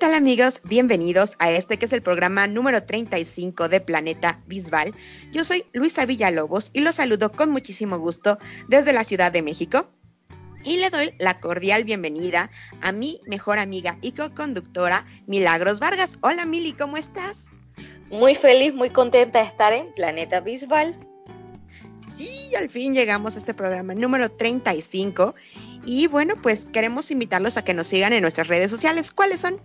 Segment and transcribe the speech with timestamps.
[0.00, 0.62] Tal amigos?
[0.64, 4.94] Bienvenidos a este que es el programa número 35 de Planeta Bisbal.
[5.30, 9.90] Yo soy Luisa Villalobos y los saludo con muchísimo gusto desde la Ciudad de México.
[10.64, 12.50] Y le doy la cordial bienvenida
[12.80, 16.16] a mi mejor amiga y co-conductora Milagros Vargas.
[16.22, 17.50] Hola Mili, ¿cómo estás?
[18.08, 20.98] Muy feliz, muy contenta de estar en Planeta Bisbal.
[22.08, 25.34] Sí, al fin llegamos a este programa número 35
[25.84, 29.12] y bueno, pues queremos invitarlos a que nos sigan en nuestras redes sociales.
[29.12, 29.60] ¿Cuáles son?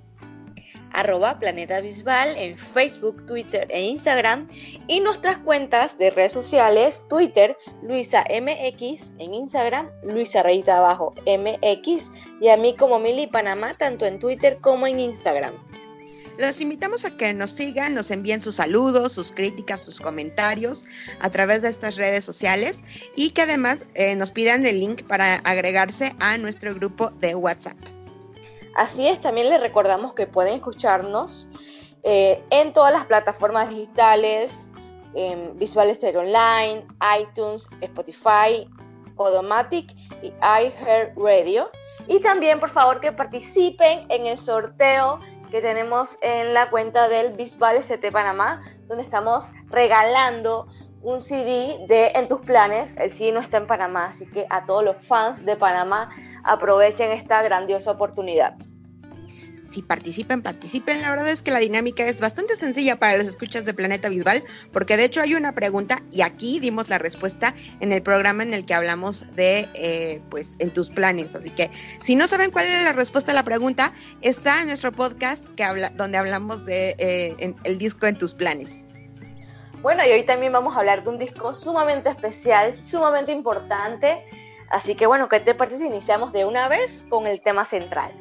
[0.96, 4.48] Arroba Planeta Bisbal en Facebook, Twitter e Instagram
[4.88, 12.12] y nuestras cuentas de redes sociales, Twitter, Luisa MX, en Instagram, Luisa Rayita Abajo MX
[12.42, 15.54] y a mí como Mili Panamá, tanto en Twitter como en Instagram.
[16.38, 20.84] Los invitamos a que nos sigan, nos envíen sus saludos, sus críticas, sus comentarios
[21.20, 22.80] a través de estas redes sociales
[23.16, 27.95] y que además eh, nos pidan el link para agregarse a nuestro grupo de WhatsApp.
[28.76, 31.48] Así es, también les recordamos que pueden escucharnos
[32.04, 34.68] eh, en todas las plataformas digitales,
[35.16, 36.86] en Visual Stereo Online,
[37.20, 38.70] iTunes, Spotify,
[39.16, 41.72] Podomatic y iHeartRadio.
[42.08, 47.32] Y también, por favor, que participen en el sorteo que tenemos en la cuenta del
[47.32, 50.68] Bisbal ST Panamá, donde estamos regalando
[51.06, 52.98] un CD de En tus planes.
[52.98, 56.10] El CD no está en Panamá, así que a todos los fans de Panamá
[56.44, 58.56] aprovechen esta grandiosa oportunidad.
[59.70, 61.02] Si participen, participen.
[61.02, 64.44] La verdad es que la dinámica es bastante sencilla para los escuchas de Planeta Visual,
[64.72, 68.54] porque de hecho hay una pregunta y aquí dimos la respuesta en el programa en
[68.54, 71.36] el que hablamos de, eh, pues, en tus planes.
[71.36, 71.70] Así que
[72.02, 75.64] si no saben cuál es la respuesta a la pregunta, está en nuestro podcast que
[75.64, 78.85] habla, donde hablamos de eh, el disco en tus planes.
[79.86, 84.26] Bueno, y hoy también vamos a hablar de un disco sumamente especial, sumamente importante.
[84.68, 88.12] Así que bueno, ¿qué te parece si iniciamos de una vez con el tema central?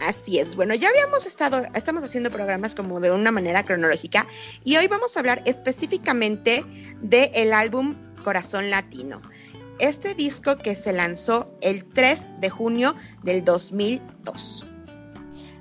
[0.00, 0.56] Así es.
[0.56, 4.26] Bueno, ya habíamos estado, estamos haciendo programas como de una manera cronológica
[4.64, 6.64] y hoy vamos a hablar específicamente
[7.00, 9.22] del el álbum Corazón Latino.
[9.78, 14.66] Este disco que se lanzó el 3 de junio del 2002.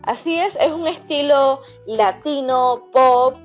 [0.01, 3.37] Así es, es un estilo latino, pop,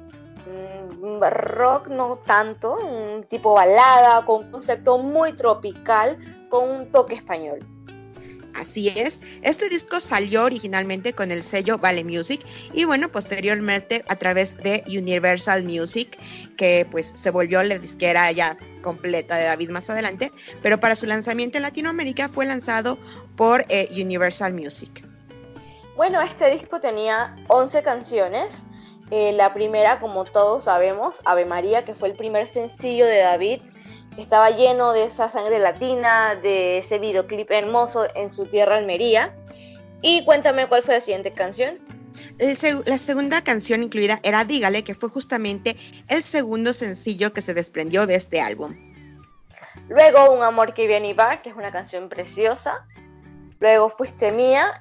[1.20, 6.18] rock no tanto, un tipo balada con un concepto muy tropical
[6.48, 7.66] con un toque español.
[8.54, 14.16] Así es, este disco salió originalmente con el sello Vale Music y bueno, posteriormente a
[14.16, 16.18] través de Universal Music,
[16.56, 21.06] que pues se volvió la disquera ya completa de David más adelante, pero para su
[21.06, 22.98] lanzamiento en Latinoamérica fue lanzado
[23.36, 25.04] por eh, Universal Music.
[25.96, 28.64] Bueno, este disco tenía 11 canciones
[29.10, 33.60] eh, la primera, como todos sabemos, Ave María, que fue el primer sencillo de David,
[34.19, 39.34] estaba lleno de esa sangre latina, de ese videoclip hermoso en su tierra Almería.
[40.02, 41.78] Y cuéntame cuál fue la siguiente canción.
[42.38, 45.76] La segunda canción incluida era Dígale, que fue justamente
[46.08, 48.74] el segundo sencillo que se desprendió de este álbum.
[49.88, 52.86] Luego Un amor que viene y va, que es una canción preciosa.
[53.60, 54.80] Luego Fuiste mía.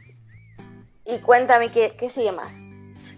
[1.05, 2.66] Y cuéntame qué, qué sigue más.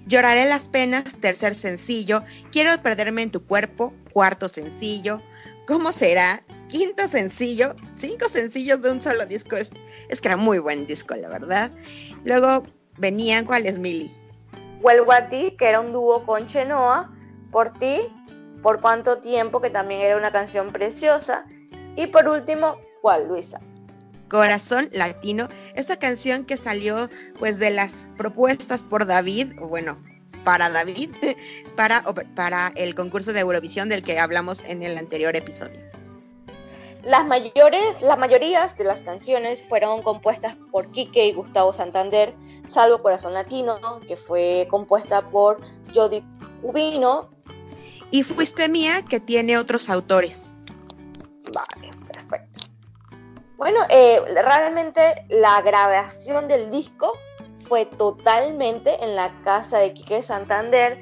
[0.09, 2.24] Lloraré las penas, tercer sencillo.
[2.52, 5.22] Quiero perderme en tu cuerpo, cuarto sencillo.
[5.68, 6.44] ¿Cómo será?
[6.68, 7.75] Quinto sencillo.
[7.94, 9.56] Cinco sencillos de un solo disco.
[9.56, 9.72] Es,
[10.09, 11.69] es que era muy buen disco, la verdad.
[12.24, 12.64] Luego
[12.98, 14.12] venían, ¿cuál es Mili?
[14.81, 17.16] Vuelvo a ti, que era un dúo con Chenoa.
[17.52, 18.00] Por ti,
[18.64, 21.46] por cuánto tiempo, que también era una canción preciosa.
[21.96, 23.59] Y por último, ¿cuál, Luisa?
[24.30, 27.10] Corazón Latino, esta canción que salió
[27.40, 29.98] pues de las propuestas por David, o bueno,
[30.44, 31.10] para David,
[31.76, 32.04] para,
[32.36, 35.81] para el concurso de Eurovisión del que hablamos en el anterior episodio.
[37.04, 42.36] Las mayores, las mayorías de las canciones fueron compuestas por Quique y Gustavo Santander,
[42.68, 45.62] salvo Corazón Latino, que fue compuesta por
[45.94, 46.24] Jody
[46.62, 47.30] Ubino.
[48.12, 50.56] Y Fuiste Mía, que tiene otros autores.
[51.54, 51.99] Vale.
[53.60, 57.12] Bueno, eh, realmente la grabación del disco
[57.60, 60.98] fue totalmente en la casa de Quique Santander,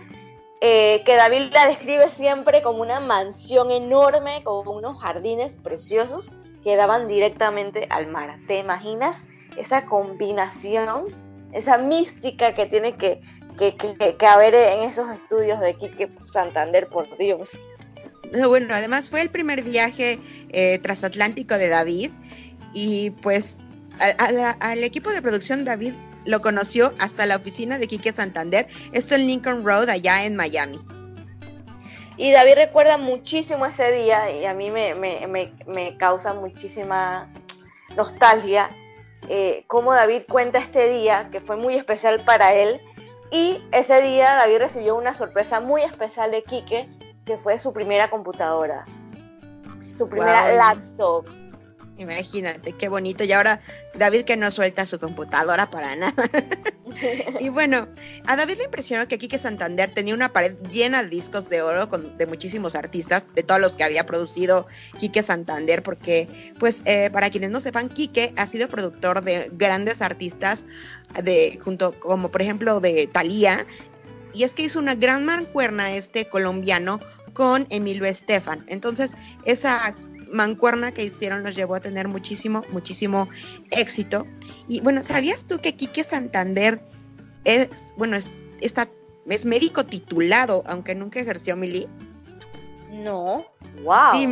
[0.60, 6.32] eh, que David la describe siempre como una mansión enorme, con unos jardines preciosos
[6.64, 8.40] que daban directamente al mar.
[8.48, 11.16] ¿Te imaginas esa combinación,
[11.54, 13.22] esa mística que tiene que,
[13.60, 13.76] que,
[14.18, 17.62] que haber en esos estudios de Quique Santander, por Dios?
[18.48, 20.20] Bueno, además fue el primer viaje
[20.50, 22.12] eh, transatlántico de David
[22.80, 23.58] y pues
[24.08, 25.96] al equipo de producción David
[26.26, 30.80] lo conoció hasta la oficina de Quique Santander, esto en Lincoln Road, allá en Miami.
[32.18, 37.28] Y David recuerda muchísimo ese día y a mí me, causa muchísima
[37.96, 38.70] nostalgia
[39.28, 42.80] eh, cómo David cuenta este día, que fue muy especial para él.
[43.32, 46.88] Y ese día David recibió una sorpresa muy especial de Quique,
[47.26, 48.86] que fue su primera computadora,
[49.98, 51.26] su primera laptop.
[51.98, 53.24] Imagínate, qué bonito.
[53.24, 53.60] Y ahora
[53.96, 56.14] David que no suelta su computadora para nada.
[57.40, 57.88] y bueno,
[58.26, 61.62] a David le impresionó que aquí que Santander tenía una pared llena de discos de
[61.62, 64.68] oro con, de muchísimos artistas, de todos los que había producido
[65.00, 70.02] Quique Santander, porque pues eh, para quienes no sepan, Quique ha sido productor de grandes
[70.02, 70.66] artistas,
[71.24, 73.66] de junto como por ejemplo de Thalía,
[74.34, 77.00] y es que hizo una gran mancuerna este colombiano
[77.34, 78.64] con Emilio Estefan.
[78.68, 79.14] Entonces,
[79.46, 79.96] esa
[80.32, 83.30] mancuerna que hicieron los llevó a tener muchísimo, muchísimo
[83.72, 84.26] éxito.
[84.68, 86.82] Y bueno, ¿sabías tú que Quique Santander
[87.44, 88.30] es, bueno, es,
[88.62, 88.90] está,
[89.28, 91.88] es médico titulado, aunque nunca ejerció Mili?
[92.92, 93.46] No,
[93.84, 94.14] wow.
[94.14, 94.28] Sí,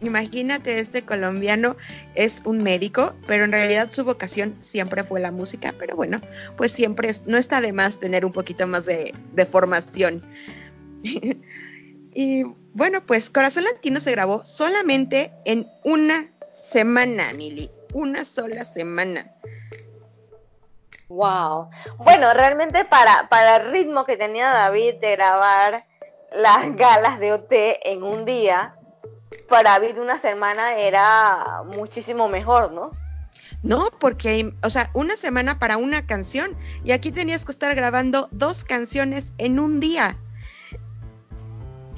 [0.00, 1.76] imagínate, este colombiano
[2.14, 6.20] es un médico, pero en realidad su vocación siempre fue la música, pero bueno,
[6.56, 10.22] pues siempre no está de más tener un poquito más de, de formación.
[12.16, 17.70] y bueno, pues Corazón Latino se grabó solamente en una semana, Mili.
[17.92, 19.34] Una sola semana.
[21.08, 21.68] Wow.
[21.98, 25.84] Bueno, realmente para, para el ritmo que tenía David de grabar
[26.34, 27.52] las galas de OT
[27.84, 28.76] en un día,
[29.46, 32.92] para David una semana era muchísimo mejor, ¿no?
[33.62, 38.28] No, porque, o sea, una semana para una canción y aquí tenías que estar grabando
[38.32, 40.16] dos canciones en un día.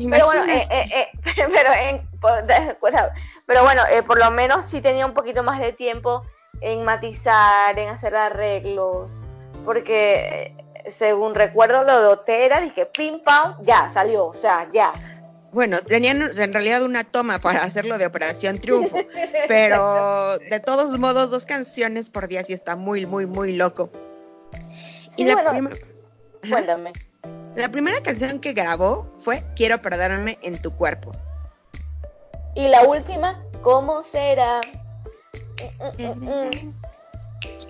[0.06, 2.08] Pero bueno, eh, eh, eh, pero, en,
[3.46, 6.22] pero bueno, por lo menos sí tenía un poquito más de tiempo
[6.60, 9.24] en matizar, en hacer arreglos,
[9.64, 10.54] porque
[10.86, 14.92] según recuerdo lo de Otera, dije pim pam, ya salió, o sea, ya.
[15.50, 18.98] Bueno, tenían en realidad una toma para hacerlo de Operación Triunfo,
[19.48, 23.90] pero de todos modos dos canciones por día sí está muy, muy, muy loco.
[25.16, 25.34] y la
[26.48, 26.92] cuéntame.
[27.58, 31.10] La primera canción que grabó fue Quiero perderme en tu cuerpo.
[32.54, 34.60] Y la última, ¿cómo será?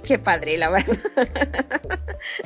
[0.02, 0.94] Qué padre, la verdad.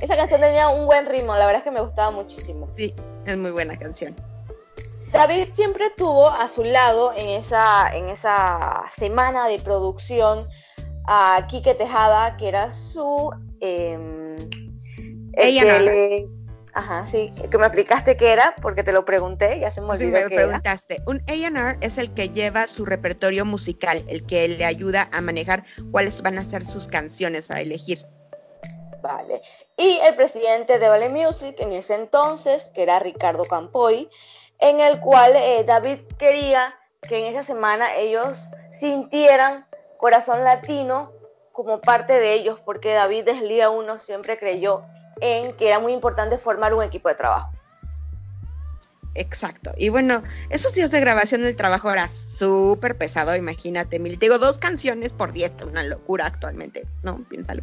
[0.00, 2.68] Esa canción tenía un buen ritmo, la verdad es que me gustaba muchísimo.
[2.76, 2.94] Sí,
[3.26, 4.14] es muy buena canción.
[5.10, 10.48] David siempre tuvo a su lado en esa, en esa semana de producción
[11.08, 13.32] a Quique Tejada, que era su...
[13.60, 14.48] Eh,
[15.32, 15.80] Ella
[16.74, 20.18] Ajá, sí, que me explicaste qué era, porque te lo pregunté, ya se me olvidó
[20.18, 21.02] sí, me preguntaste.
[21.06, 25.64] Un A&R es el que lleva su repertorio musical, el que le ayuda a manejar
[25.90, 28.06] cuáles van a ser sus canciones a elegir.
[29.02, 29.42] Vale.
[29.76, 34.08] Y el presidente de Vale Music en ese entonces, que era Ricardo Campoy,
[34.58, 36.74] en el cual eh, David quería
[37.06, 39.66] que en esa semana ellos sintieran
[39.98, 41.12] corazón latino
[41.52, 44.84] como parte de ellos, porque David día uno siempre creyó
[45.20, 47.52] en que era muy importante formar un equipo de trabajo.
[49.14, 49.72] Exacto.
[49.76, 53.98] Y bueno, esos días de grabación del trabajo era súper pesado, imagínate.
[53.98, 57.22] Mil, te digo, dos canciones por día, una locura actualmente, ¿no?
[57.28, 57.62] Piénsalo.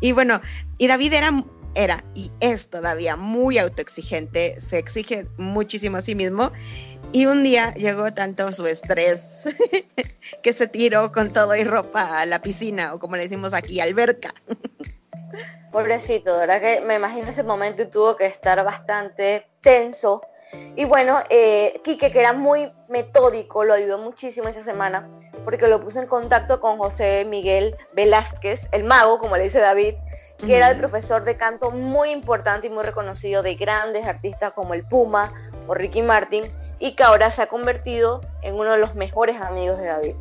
[0.00, 0.40] Y bueno,
[0.76, 6.52] y David era, era y es todavía muy autoexigente, se exige muchísimo a sí mismo.
[7.12, 9.48] Y un día llegó tanto su estrés
[10.42, 13.80] que se tiró con todo y ropa a la piscina, o como le decimos aquí,
[13.80, 14.34] alberca.
[15.72, 16.60] Pobrecito, ¿verdad?
[16.60, 20.20] Que me imagino ese momento y tuvo que estar bastante tenso.
[20.76, 25.08] Y bueno, eh, Quique, que era muy metódico, lo ayudó muchísimo esa semana
[25.46, 29.94] porque lo puso en contacto con José Miguel Velázquez, el mago, como le dice David,
[30.44, 34.74] que era el profesor de canto muy importante y muy reconocido de grandes artistas como
[34.74, 35.32] el Puma
[35.68, 36.44] o Ricky Martin,
[36.80, 40.16] y que ahora se ha convertido en uno de los mejores amigos de David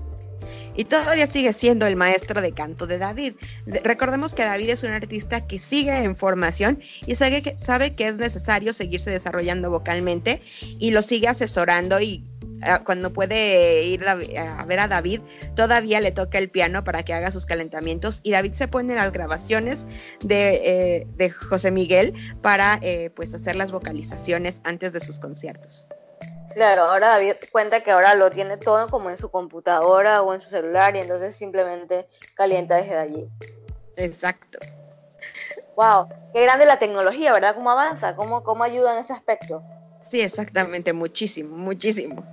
[0.75, 3.33] y todavía sigue siendo el maestro de canto de David.
[3.65, 8.73] Recordemos que David es un artista que sigue en formación y sabe que, es necesario
[8.73, 10.41] seguirse desarrollando vocalmente
[10.79, 12.25] y lo sigue asesorando y
[12.63, 15.21] ah, cuando puede ir a, ver a David,
[15.55, 19.11] todavía le toca el piano para que haga sus calentamientos y David se pone las
[19.11, 19.85] grabaciones
[20.23, 25.87] de, eh, José Miguel para eh, pues hacer las vocalizaciones antes de sus conciertos.
[26.53, 30.41] Claro, ahora David cuenta que ahora lo tiene todo como en su computadora o en
[30.41, 33.29] su celular y entonces simplemente calienta desde allí.
[33.95, 34.59] Exacto.
[35.75, 37.55] Wow, qué grande la tecnología, ¿verdad?
[37.55, 38.15] ¿Cómo avanza?
[38.15, 39.63] ¿Cómo, cómo ayuda en ese aspecto?
[40.07, 42.23] Sí, exactamente, muchísimo, muchísimo.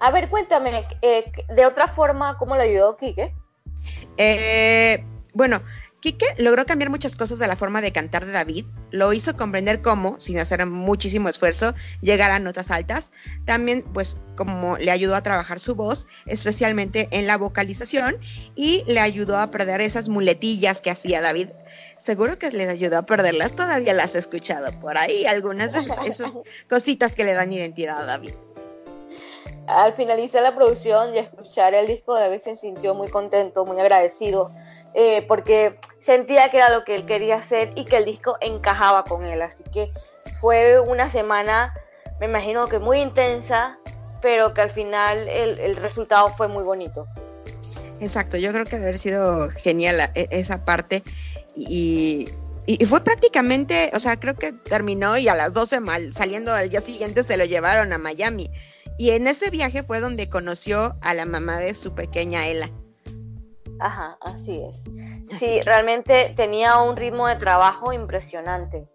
[0.00, 3.34] A ver, cuéntame, eh, de otra forma, ¿cómo le ayudó Quique?
[4.16, 5.60] Eh, bueno,
[6.06, 9.82] Quique logró cambiar muchas cosas de la forma de cantar de David, lo hizo comprender
[9.82, 13.10] cómo, sin hacer muchísimo esfuerzo, llegar a notas altas.
[13.44, 18.18] También, pues, como le ayudó a trabajar su voz, especialmente en la vocalización,
[18.54, 21.48] y le ayudó a perder esas muletillas que hacía David.
[21.98, 26.30] Seguro que les ayudó a perderlas, todavía las he escuchado por ahí algunas veces, esas
[26.68, 28.34] cositas que le dan identidad a David.
[29.66, 34.52] Al finalizar la producción y escuchar el disco, David se sintió muy contento, muy agradecido
[34.94, 39.02] eh, porque sentía que era lo que él quería hacer y que el disco encajaba
[39.02, 39.42] con él.
[39.42, 39.90] Así que
[40.40, 41.74] fue una semana,
[42.20, 43.76] me imagino que muy intensa,
[44.22, 47.08] pero que al final el, resultado fue muy bonito.
[48.00, 51.02] Exacto, yo creo que debe haber sido genial e, esa parte
[51.56, 52.30] y,
[52.86, 56.80] fue prácticamente, o sea, creo que terminó y a las 12 mal, saliendo al día
[56.80, 58.50] siguiente se lo llevaron a Miami.
[58.96, 62.70] Y en ese viaje fue donde conoció a la mamá de su pequeña Ella.
[63.80, 65.38] Ajá, así es.
[65.38, 68.88] Sí, realmente tenía un ritmo de trabajo impresionante.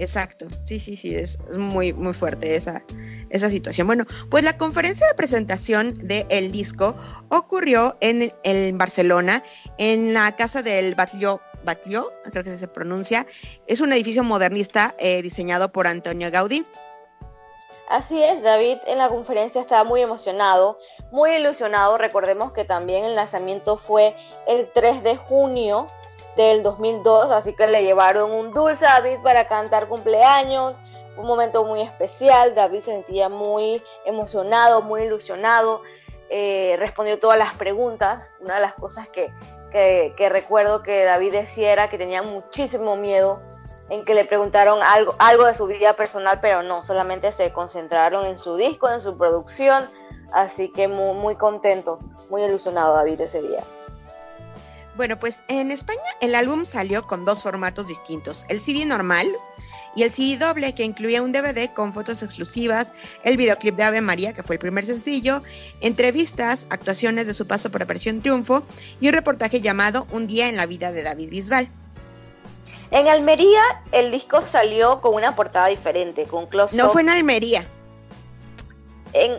[0.00, 2.82] Exacto, sí, sí, sí, es, muy, muy fuerte esa,
[3.28, 3.86] esa situación.
[3.86, 6.96] Bueno, pues la conferencia de presentación del disco
[7.28, 9.42] ocurrió en, en, Barcelona,
[9.76, 13.26] en la casa del Batlló, Batlló, creo que se pronuncia.
[13.66, 16.64] Es un edificio modernista eh, diseñado por Antonio Gaudí.
[17.90, 20.78] Así es, David en la conferencia estaba muy emocionado,
[21.10, 21.98] muy ilusionado.
[21.98, 24.14] Recordemos que también el lanzamiento fue
[24.46, 25.88] el 3 de junio
[26.36, 30.76] del 2002, así que le llevaron un dulce a David para cantar cumpleaños.
[31.16, 35.82] Fue un momento muy especial, David se sentía muy emocionado, muy ilusionado,
[36.28, 38.32] eh, respondió todas las preguntas.
[38.38, 39.32] Una de las cosas que,
[39.72, 43.42] que recuerdo que David decía era que tenía muchísimo miedo
[43.90, 48.24] en que le preguntaron algo, algo de su vida personal, pero no, solamente se concentraron
[48.24, 49.84] en su disco, en su producción,
[50.32, 51.98] así que muy, muy contento,
[52.30, 53.62] muy ilusionado David ese día.
[54.96, 59.28] Bueno, pues en España el álbum salió con dos formatos distintos, el CD normal
[59.96, 62.92] y el CD doble que incluía un DVD con fotos exclusivas,
[63.24, 65.42] el videoclip de Ave María, que fue el primer sencillo,
[65.80, 68.62] entrevistas, actuaciones de su paso por Operación Triunfo
[69.00, 71.70] y un reportaje llamado Un día en la vida de David Bisbal.
[72.90, 73.62] En Almería
[73.92, 77.66] el disco salió con una portada diferente, con close No fue en Almería.
[79.12, 79.38] En,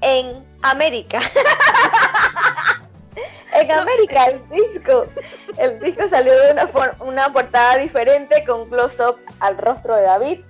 [0.00, 1.20] en América.
[3.54, 5.06] en América el disco.
[5.56, 6.68] El disco salió de una,
[7.00, 10.40] una portada diferente con close-up al rostro de David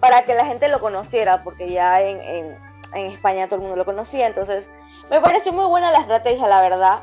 [0.00, 2.58] para que la gente lo conociera, porque ya en, en,
[2.94, 4.26] en España todo el mundo lo conocía.
[4.26, 4.70] Entonces
[5.10, 7.02] me pareció muy buena la estrategia, la verdad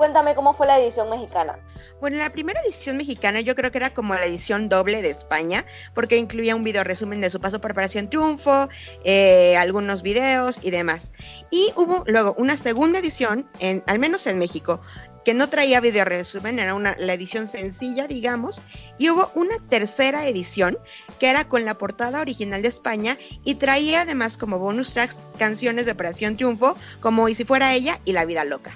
[0.00, 1.58] Cuéntame cómo fue la edición mexicana.
[2.00, 5.66] Bueno, la primera edición mexicana yo creo que era como la edición doble de España,
[5.94, 8.70] porque incluía un video resumen de su paso por Operación Triunfo,
[9.04, 11.12] eh, algunos videos y demás.
[11.50, 14.80] Y hubo luego una segunda edición, en, al menos en México,
[15.22, 18.62] que no traía video resumen, era la edición sencilla, digamos,
[18.96, 20.78] y hubo una tercera edición
[21.18, 25.84] que era con la portada original de España y traía además como bonus tracks canciones
[25.84, 28.74] de Operación Triunfo, como Y si fuera ella y La vida loca.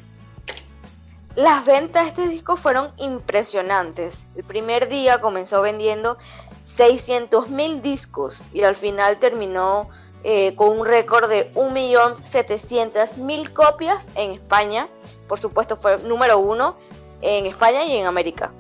[1.37, 4.27] Las ventas de este disco fueron impresionantes.
[4.37, 6.17] El primer día comenzó vendiendo
[6.65, 9.91] 600 mil discos y al final terminó
[10.23, 14.89] eh, con un récord de 1.700.000 copias en España.
[15.27, 16.77] Por supuesto fue número uno
[17.21, 18.53] en España y en América.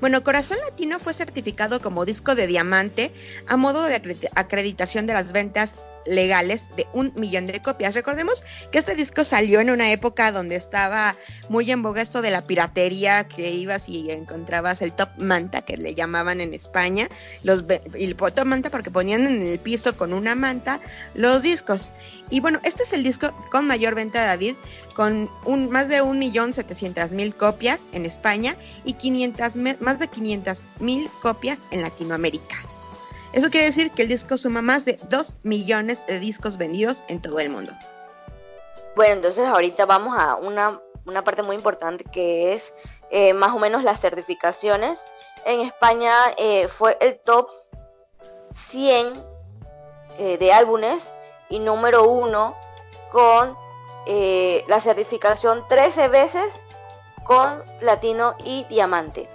[0.00, 3.12] Bueno, Corazón Latino fue certificado como disco de diamante
[3.48, 4.00] a modo de
[4.34, 5.74] acreditación de las ventas
[6.06, 7.94] legales de un millón de copias.
[7.94, 11.16] Recordemos que este disco salió en una época donde estaba
[11.48, 15.76] muy en boga esto de la piratería, que ibas y encontrabas el top manta, que
[15.76, 17.08] le llamaban en España,
[17.44, 20.80] el top manta porque ponían en el piso con una manta
[21.14, 21.90] los discos.
[22.30, 24.54] Y bueno, este es el disco con mayor venta de David,
[24.94, 30.08] con un, más de un millón setecientas mil copias en España y 500, más de
[30.08, 32.75] 500 mil copias en Latinoamérica.
[33.36, 37.20] Eso quiere decir que el disco suma más de 2 millones de discos vendidos en
[37.20, 37.70] todo el mundo.
[38.96, 40.80] Bueno, entonces ahorita vamos a una,
[41.22, 42.72] parte muy importante que es
[43.10, 45.06] eh, más o menos las certificaciones.
[45.44, 47.50] En España eh, fue el top
[48.54, 49.12] 100
[50.18, 51.06] eh, de álbumes
[51.50, 52.56] y número uno
[53.12, 53.54] con
[54.06, 56.62] la certificación 13 veces
[57.24, 59.28] con platino y diamante.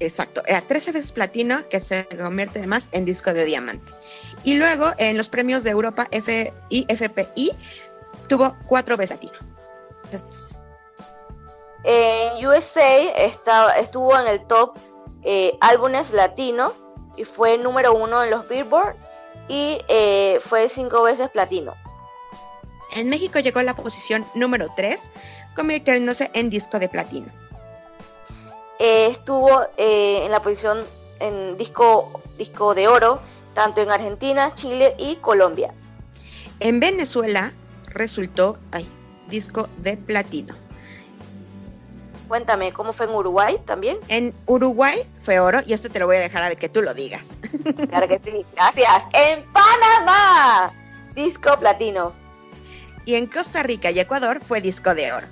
[0.00, 3.92] Exacto, era 13 veces platino que se convierte además en disco de diamante.
[4.44, 7.50] Y luego en los premios de Europa F y FPI
[8.28, 9.38] tuvo cuatro veces platino.
[11.84, 12.98] en USA
[13.78, 14.76] estuvo en el top
[15.24, 16.72] eh, álbumes latino
[17.16, 18.94] y fue número uno en los Billboard
[19.48, 21.74] y eh, fue cinco veces platino.
[22.94, 24.98] En México llegó a la posición número 3,
[25.54, 27.32] convirtiéndose en disco de platino.
[28.78, 30.84] Eh, estuvo eh, en la posición
[31.20, 33.20] en disco, disco de oro,
[33.54, 35.74] tanto en Argentina, Chile y Colombia.
[36.60, 37.52] En Venezuela
[37.86, 38.86] resultó ay,
[39.28, 40.54] disco de platino.
[42.28, 43.98] Cuéntame, ¿cómo fue en Uruguay también?
[44.08, 46.94] En Uruguay fue oro y esto te lo voy a dejar a que tú lo
[46.94, 47.24] digas.
[47.88, 49.04] Claro que sí, gracias.
[49.14, 50.72] En Panamá,
[51.14, 52.12] disco platino.
[53.06, 55.26] Y en Costa Rica y Ecuador fue disco de oro.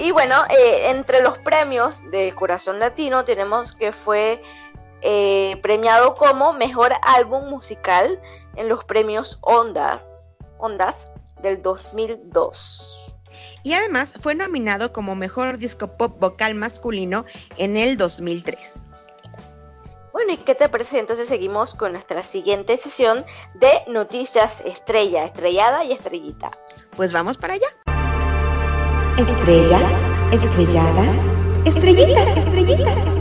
[0.00, 4.42] Y bueno, eh, entre los premios de Corazón Latino tenemos que fue
[5.02, 8.18] eh, premiado como mejor álbum musical
[8.56, 10.08] en los premios Ondas,
[10.58, 11.06] Ondas
[11.42, 13.14] del 2002
[13.62, 17.26] y además fue nominado como mejor disco pop vocal masculino
[17.58, 18.72] en el 2003.
[20.12, 20.98] Bueno, ¿y qué te parece?
[20.98, 26.50] Entonces seguimos con nuestra siguiente sesión de noticias estrella, estrellada y estrellita.
[26.96, 27.68] Pues vamos para allá.
[29.20, 29.80] Estrella,
[30.32, 31.04] estrellada,
[31.66, 33.19] estrellita, estrellita, estrellita.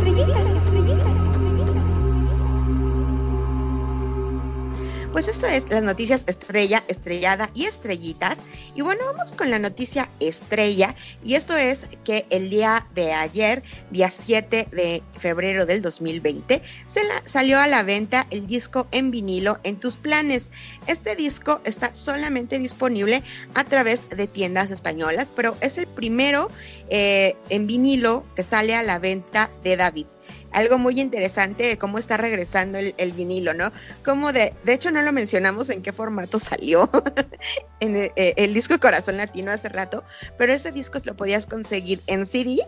[5.20, 8.38] Pues esto es las noticias estrella, estrellada y estrellitas.
[8.74, 10.96] Y bueno, vamos con la noticia estrella.
[11.26, 13.62] Y esto es que el día de ayer,
[13.92, 19.60] día 7 de febrero del 2020, se salió a la venta el disco en vinilo
[19.64, 20.52] en tus planes.
[20.88, 23.22] Este disco está solamente disponible
[23.56, 26.50] a través de tiendas españolas, pero es el primero
[26.90, 30.06] eh, en vinilo que sale a la venta de David
[30.52, 33.72] algo muy interesante de cómo está regresando el, vinilo, ¿no?
[34.04, 36.90] Como de, de hecho no lo mencionamos en qué formato salió
[37.80, 40.04] en el, eh, el, disco Corazón Latino hace rato,
[40.38, 42.60] pero ese disco lo podías conseguir en CD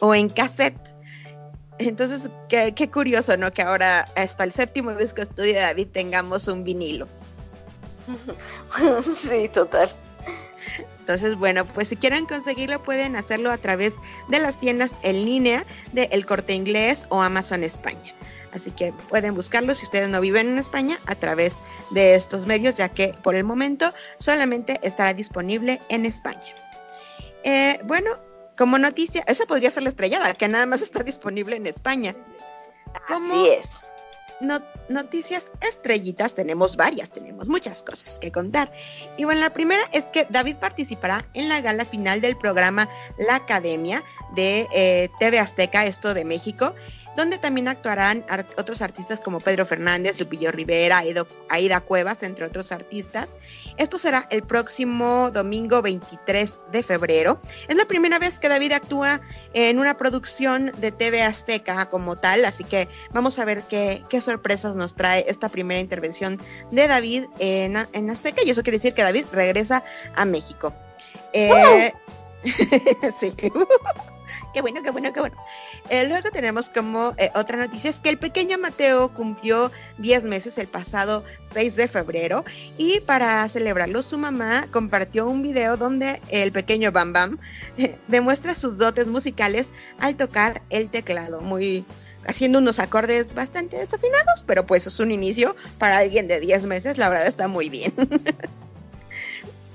[0.00, 0.94] o en cassette.
[1.78, 3.52] Entonces, qué curioso, ¿no?
[3.52, 7.06] Que ahora hasta el séptimo disco estudio de David tengamos un vinilo.
[9.16, 9.90] sí, total.
[11.06, 13.94] Entonces, bueno, pues si quieren conseguirlo pueden hacerlo a través
[14.26, 18.12] de las tiendas en línea de El Corte Inglés o Amazon España.
[18.50, 21.58] Así que pueden buscarlo si ustedes no viven en España a través
[21.92, 26.56] de estos medios, ya que por el momento solamente estará disponible en España.
[27.44, 28.18] Eh, bueno,
[28.58, 32.16] como noticia, esa podría ser la estrellada, que nada más está disponible en España.
[33.06, 33.68] Así es
[34.88, 38.72] noticias estrellitas, tenemos varias, tenemos muchas cosas que contar.
[39.16, 43.36] Y bueno, la primera es que David participará en la gala final del programa La
[43.36, 44.02] Academia
[44.34, 46.74] de eh, TV Azteca, esto de México,
[47.16, 48.24] donde también actuarán
[48.56, 51.02] otros artistas como Pedro Fernández, Lupillo Rivera,
[51.48, 53.28] Aida Cuevas, entre otros artistas.
[53.76, 57.40] Esto será el próximo domingo 23 de febrero.
[57.68, 59.20] Es la primera vez que David actúa
[59.54, 64.74] en una producción de TV Azteca como tal, así que vamos a ver qué, sorpresas
[64.74, 69.02] nos trae esta primera intervención de David en, en Azteca y eso quiere decir que
[69.02, 70.72] David regresa a México.
[71.32, 71.92] Eh,
[73.20, 73.34] sí.
[74.56, 75.36] Qué bueno, qué bueno, qué bueno.
[75.90, 80.56] Eh, luego tenemos como eh, otra noticia es que el pequeño Mateo cumplió 10 meses
[80.56, 82.42] el pasado 6 de febrero
[82.78, 87.38] y para celebrarlo su mamá compartió un video donde el pequeño Bam Bam
[87.76, 91.84] eh, demuestra sus dotes musicales al tocar el teclado, muy
[92.26, 96.96] haciendo unos acordes bastante desafinados, pero pues es un inicio para alguien de 10 meses,
[96.96, 97.92] la verdad está muy bien.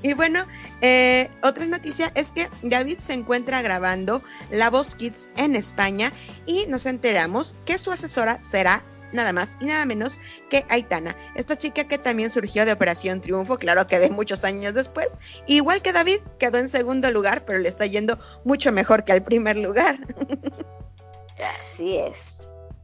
[0.02, 0.46] Y bueno,
[0.82, 6.12] eh, otra noticia es que David se encuentra grabando La Voz Kids en España
[6.46, 8.84] y nos enteramos que su asesora será
[9.14, 13.58] nada más y nada menos que Aitana, esta chica que también surgió de Operación Triunfo,
[13.58, 15.10] claro que de muchos años después,
[15.48, 19.24] igual que David, quedó en segundo lugar, pero le está yendo mucho mejor que al
[19.24, 20.00] primer lugar.
[21.64, 22.41] Así es.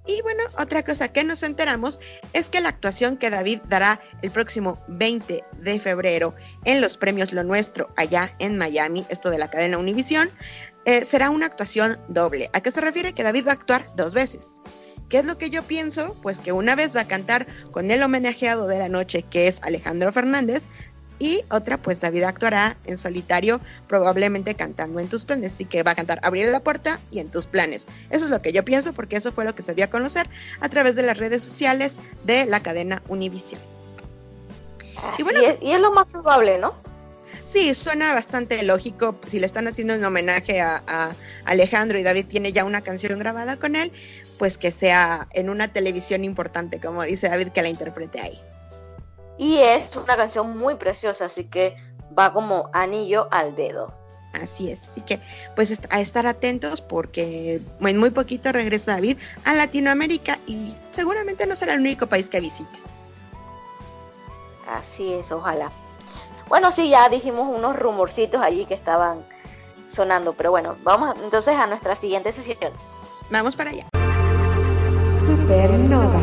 [0.07, 1.99] Y bueno, otra cosa que nos enteramos
[2.31, 7.33] es que la actuación que David dará el próximo 20 de febrero en los premios
[7.33, 10.29] Lo Nuestro allá en Miami, esto de la cadena Univisión,
[10.85, 12.49] eh, será una actuación doble.
[12.53, 13.13] ¿A qué se refiere?
[13.13, 14.47] Que David va a actuar dos veces.
[15.09, 16.15] ¿Qué es lo que yo pienso?
[16.21, 19.59] Pues que una vez va a cantar con el homenajeado de la noche, que es
[19.61, 20.63] Alejandro Fernández,
[21.19, 25.53] y otra, pues David actuará en solitario, probablemente cantando en tus planes.
[25.53, 27.85] Así que va a cantar Abrir la puerta y en tus planes.
[28.09, 30.29] Eso es lo que yo pienso, porque eso fue lo que se dio a conocer
[30.59, 33.61] a través de las redes sociales de la cadena Univision.
[35.17, 36.75] Y, bueno, es, y es lo más probable, ¿no?
[37.45, 39.15] Sí, suena bastante lógico.
[39.25, 43.17] Si le están haciendo un homenaje a, a, Alejandro y David tiene ya una canción
[43.19, 43.91] grabada con él,
[44.37, 48.41] pues que sea en una televisión importante, como dice David, que la interprete ahí.
[49.37, 51.75] Y es una canción muy preciosa, así que
[52.17, 53.93] va como anillo al dedo.
[54.33, 55.19] Así es, así que
[55.55, 61.55] pues a estar atentos porque en muy poquito regresa David a Latinoamérica y seguramente no
[61.55, 62.79] será el único país que visite.
[64.67, 65.71] Así es, ojalá.
[66.49, 69.25] Bueno, sí, ya dijimos unos rumorcitos allí que estaban
[69.87, 72.73] sonando, pero bueno, vamos entonces a nuestra siguiente sesión.
[73.29, 73.87] Vamos para allá.
[75.25, 76.21] Supernova,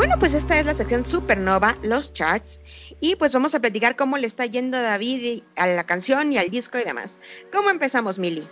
[0.00, 2.58] bueno, pues esta es la sección Supernova, los charts.
[3.00, 6.38] Y pues vamos a platicar cómo le está yendo a David a la canción y
[6.38, 7.18] al disco y demás.
[7.52, 8.48] ¿Cómo empezamos, Mili?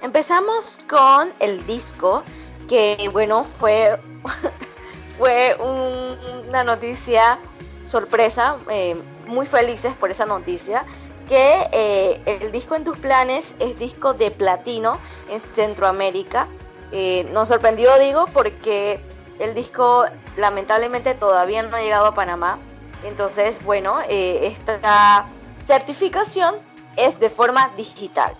[0.00, 2.22] Empezamos con el disco,
[2.68, 3.98] que bueno, fue,
[5.18, 7.40] fue un- una noticia
[7.84, 8.94] sorpresa, eh,
[9.26, 10.84] muy felices por esa noticia,
[11.28, 16.46] que eh, el disco en tus planes es disco de platino en Centroamérica.
[16.92, 19.00] Eh, nos sorprendió, digo, porque
[19.40, 20.04] el disco
[20.36, 22.58] lamentablemente todavía no ha llegado a Panamá.
[23.04, 25.26] Entonces, bueno, eh, esta
[25.66, 26.56] certificación
[26.96, 28.34] es de forma digital.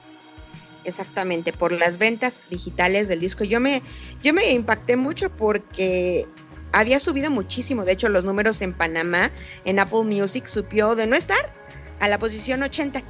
[0.85, 3.44] Exactamente, por las ventas digitales del disco.
[3.44, 3.83] Yo me,
[4.22, 6.26] yo me impacté mucho porque
[6.72, 7.85] había subido muchísimo.
[7.85, 9.30] De hecho, los números en Panamá,
[9.64, 11.52] en Apple Music, subió de no estar
[12.00, 13.02] a la posición 80.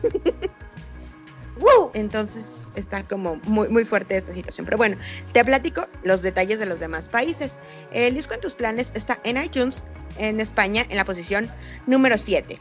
[1.64, 1.90] ¡Woo!
[1.94, 4.66] Entonces está como muy, muy fuerte esta situación.
[4.66, 4.98] Pero bueno,
[5.32, 7.52] te platico los detalles de los demás países.
[7.90, 9.82] El disco en tus planes está en iTunes
[10.18, 11.50] en España en la posición
[11.86, 12.58] número 7.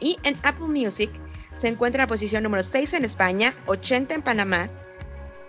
[0.00, 1.10] Y en Apple Music
[1.56, 4.68] se encuentra en la posición número 6 en España, 80 en Panamá,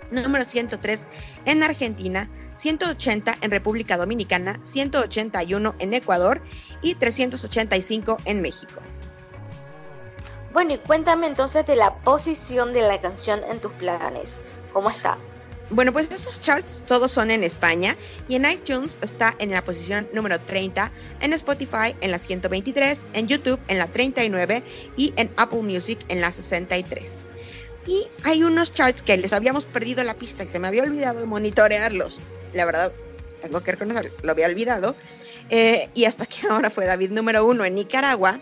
[0.09, 1.01] número 103
[1.45, 6.41] en Argentina, 180 en República Dominicana, 181 en Ecuador
[6.81, 8.81] y 385 en México.
[10.51, 14.37] Bueno, y cuéntame entonces de la posición de la canción en tus planes.
[14.73, 15.17] ¿Cómo está?
[15.71, 17.95] Bueno, pues esos charts todos son en España
[18.27, 23.27] y en iTunes está en la posición número 30, en Spotify en la 123, en
[23.27, 24.63] YouTube en la 39
[24.97, 27.11] y en Apple Music en la 63.
[27.85, 31.25] Y hay unos charts que les habíamos perdido la pista y se me había olvidado
[31.27, 32.19] monitorearlos.
[32.53, 32.91] La verdad,
[33.39, 34.95] tengo que reconocer, lo había olvidado.
[35.51, 38.39] Eh, y hasta que ahora fue David número uno en Nicaragua,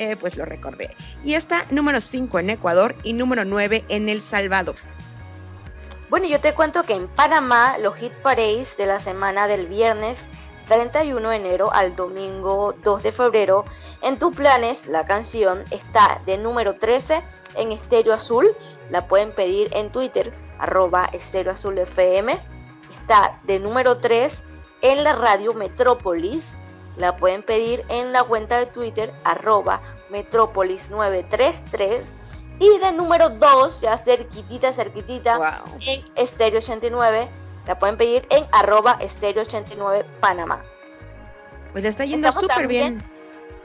[0.00, 0.96] eh, pues lo recordé.
[1.22, 4.76] Y está número 5 en Ecuador y número 9 en El Salvador.
[6.08, 10.26] Bueno, yo te cuento que en Panamá los hit parades de la semana del viernes
[10.68, 13.66] 31 de enero al domingo 2 de febrero,
[14.00, 17.22] en tus planes la canción está de número 13
[17.56, 18.56] en Estéreo Azul,
[18.88, 22.38] la pueden pedir en Twitter, arroba Estéreo Azul FM,
[22.98, 24.44] está de número 3
[24.80, 26.56] en la radio Metrópolis,
[26.96, 32.04] la pueden pedir en la cuenta de Twitter, arroba Metrópolis 933,
[32.58, 35.78] y de número 2, ya cerquitita, cerquitita, Wow.
[35.86, 37.28] en Estéreo 89.
[37.66, 40.62] La pueden pedir en arroba Estéreo 89 Panamá.
[41.72, 43.02] Pues le está yendo súper bien.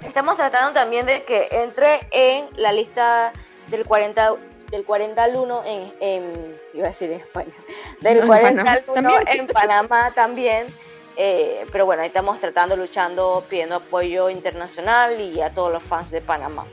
[0.02, 3.34] Estamos tratando también de que entre en la lista
[3.68, 4.36] del 40
[4.72, 7.54] del 40 al 1 en, en- iba a decir en España,
[8.02, 9.40] del En 40 Panamá al 1 también.
[9.40, 10.68] en Panamá también.
[11.18, 16.12] Eh, pero bueno, ahí estamos tratando, luchando, pidiendo apoyo internacional y a todos los fans
[16.12, 16.66] de Panamá.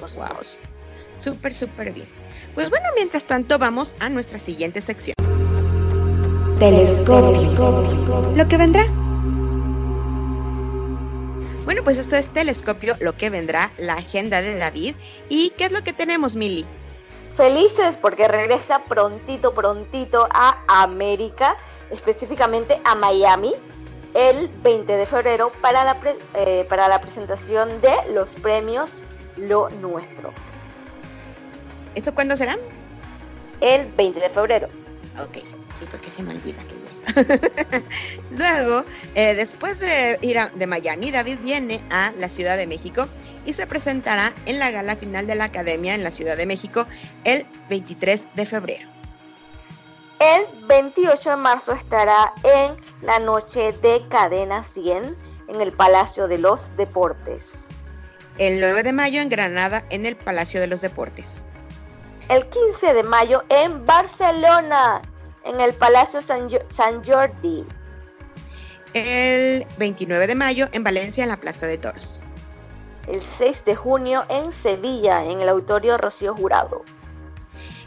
[0.00, 0.26] Wow.
[1.20, 2.08] Súper, súper bien.
[2.54, 5.14] Pues bueno, mientras tanto vamos a nuestra siguiente sección.
[6.58, 8.84] telescopio, Lo que vendrá.
[11.68, 14.94] Bueno, pues esto es Telescopio, lo que vendrá, la agenda de David.
[15.28, 16.64] ¿Y qué es lo que tenemos, Mili?
[17.36, 21.56] Felices porque regresa prontito, prontito a América,
[21.90, 23.54] específicamente a Miami,
[24.14, 28.92] el 20 de febrero para la, pre- eh, para la presentación de los premios
[29.36, 30.32] Lo Nuestro.
[31.94, 32.56] ¿Esto cuándo será?
[33.60, 34.68] El 20 de febrero.
[35.22, 35.38] Ok,
[35.78, 36.78] sí, porque se me olvida que.
[38.30, 43.08] Luego, eh, después de ir a, de Miami, David viene a la Ciudad de México
[43.46, 46.86] y se presentará en la gala final de la Academia en la Ciudad de México
[47.24, 48.86] el 23 de febrero.
[50.20, 56.38] El 28 de marzo estará en la noche de Cadena 100 en el Palacio de
[56.38, 57.68] los Deportes.
[58.36, 61.42] El 9 de mayo en Granada en el Palacio de los Deportes.
[62.28, 65.02] El 15 de mayo en Barcelona
[65.44, 67.64] en el Palacio San, San Jordi.
[68.94, 72.22] El 29 de mayo en Valencia en la Plaza de Toros.
[73.06, 76.84] el 6 de junio en Sevilla, en el Auditorio Rocío Jurado.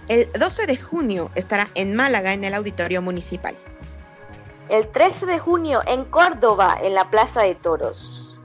[0.07, 3.55] El 12 de junio estará en Málaga en el Auditorio Municipal.
[4.69, 8.39] El 13 de junio en Córdoba, en la Plaza de Toros.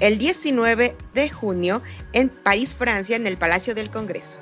[0.00, 1.80] El 19 de junio
[2.12, 4.38] en París, Francia en el Palacio del Congreso.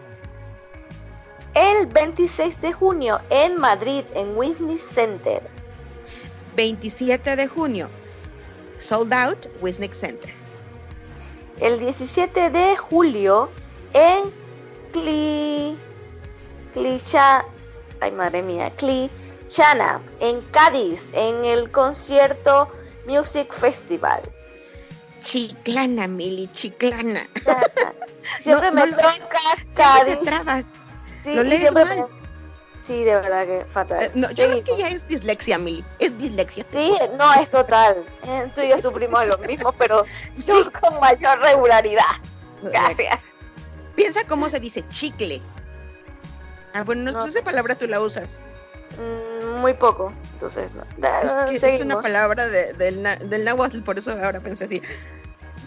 [1.55, 5.43] El 26 de junio en Madrid, en Whitney Center.
[6.57, 7.89] 27 de junio,
[8.79, 10.33] Sold Out, Wisnik Center.
[11.61, 13.51] El 17 de julio
[13.93, 14.33] en
[14.93, 15.79] Cli...
[16.73, 17.45] Clicha...
[18.01, 18.73] Ay, madre mía.
[19.49, 22.69] Chana, en Cádiz, en el concierto
[23.07, 24.21] Music Festival.
[25.21, 27.21] Chiclana, Mili, chiclana.
[28.43, 29.15] Siempre me toca
[29.75, 30.19] Cádiz.
[30.19, 30.65] te trabas.
[31.23, 31.85] Sí, Lo lees mal.
[32.09, 32.23] me-
[32.87, 34.03] Sí, de verdad que fatal.
[34.03, 35.85] Eh, no, yo creo que ya es dislexia, Mili.
[36.01, 36.65] Es dislexia.
[36.69, 38.05] Sí, no, es total.
[38.57, 40.05] Tú y yo sufrimos lo mismo, pero
[40.47, 42.03] yo con mayor regularidad.
[42.63, 43.21] Gracias.
[43.95, 45.41] Piensa cómo se dice chicle.
[46.75, 47.23] Ah, bueno, no, No.
[47.23, 48.41] sé esa palabra tú la usas.
[48.99, 50.83] Mm, muy poco, entonces no.
[51.51, 54.83] Es que es una palabra de- del, del náhuatl, por eso ahora pensé así.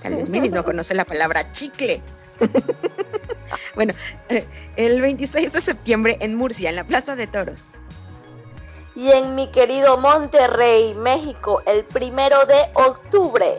[0.04, 2.02] Tal vez no conoce la palabra chicle.
[3.76, 3.94] bueno,
[4.30, 7.72] eh, el 26 de septiembre en Murcia, en la Plaza de Toros.
[8.96, 13.58] Y en mi querido Monterrey, México, el primero de octubre.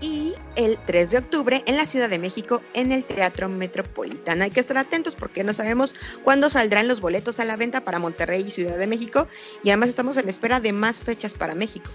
[0.00, 4.44] Y el 3 de octubre en la Ciudad de México, en el Teatro Metropolitano.
[4.44, 7.98] Hay que estar atentos porque no sabemos cuándo saldrán los boletos a la venta para
[7.98, 9.28] Monterrey y Ciudad de México.
[9.62, 11.90] Y además estamos en espera de más fechas para México.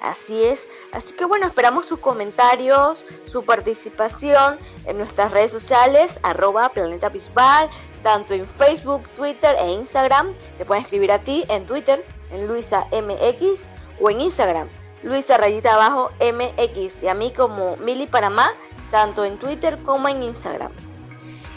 [0.00, 0.68] Así es.
[0.92, 7.68] Así que bueno, esperamos sus comentarios, su participación en nuestras redes sociales, arroba Planeta Bisbal,
[8.02, 10.34] tanto en Facebook, Twitter e Instagram.
[10.56, 13.68] Te pueden escribir a ti en Twitter, en Luisa MX,
[14.00, 14.68] o en Instagram,
[15.02, 18.52] Luisa Rayita Abajo MX, y a mí como Mili Panamá,
[18.90, 20.72] tanto en Twitter como en Instagram.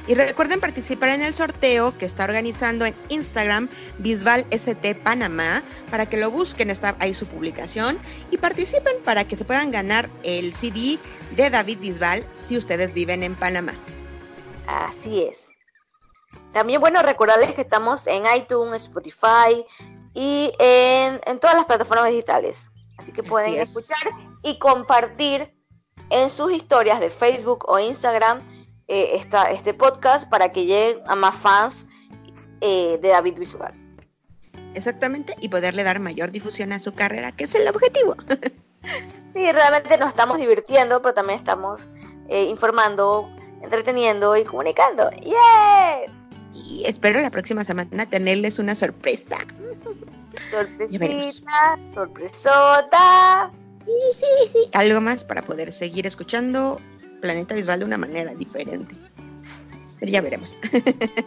[0.08, 6.08] Y recuerden participar en el sorteo que está organizando en Instagram Bisbal ST Panamá para
[6.08, 8.00] que lo busquen, está ahí su publicación
[8.32, 10.98] y participen para que se puedan ganar el CD
[11.36, 13.74] de David Bisbal si ustedes viven en Panamá.
[14.66, 15.50] Así es.
[16.52, 19.66] También, bueno, recordarles que estamos en iTunes, Spotify
[20.14, 22.71] y en, en todas las plataformas digitales.
[23.02, 23.70] Así que pueden Así es.
[23.70, 25.54] escuchar y compartir
[26.10, 28.42] en sus historias de Facebook o Instagram
[28.88, 31.86] eh, esta, este podcast para que lleguen a más fans
[32.60, 33.74] eh, de David Visual.
[34.74, 38.16] Exactamente, y poderle dar mayor difusión a su carrera, que es el objetivo.
[39.34, 41.88] Sí, realmente nos estamos divirtiendo, pero también estamos
[42.28, 43.30] eh, informando,
[43.62, 45.10] entreteniendo y comunicando.
[45.12, 46.12] ¡Yes!
[46.54, 49.38] Y espero la próxima semana tenerles una sorpresa.
[50.50, 53.52] Sorpresita, sorpresota.
[53.86, 54.70] Sí, sí, sí.
[54.74, 56.80] Algo más para poder seguir escuchando
[57.22, 58.96] Planeta Visual de una manera diferente.
[60.00, 60.58] Pero ya veremos.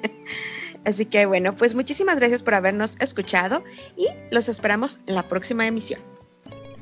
[0.84, 3.64] Así que bueno, pues muchísimas gracias por habernos escuchado
[3.96, 6.00] y los esperamos en la próxima emisión.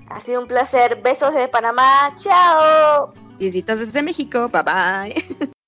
[0.09, 1.01] Ha sido un placer.
[1.03, 2.15] Besos desde Panamá.
[2.17, 3.15] Chao.
[3.39, 4.49] Besitos desde México.
[4.49, 5.53] Bye bye.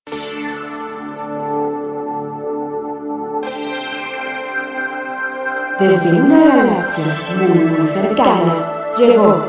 [5.79, 7.03] Desde una galaxia
[7.37, 8.53] muy muy cercana
[8.97, 9.43] llegó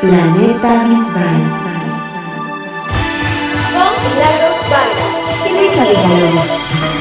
[0.00, 1.42] Planeta Bisbal.
[3.72, 5.16] Con Milagros Vargas.
[5.42, 6.95] Silvia Villalobos.